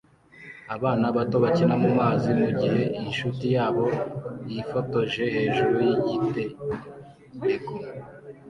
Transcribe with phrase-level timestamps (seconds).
[0.75, 3.85] Abana bato bakina mumazi mugihe inshuti yabo
[4.49, 7.73] yifotoje hejuru yigitereko